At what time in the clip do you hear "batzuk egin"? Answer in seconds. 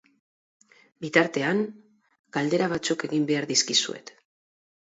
2.75-3.31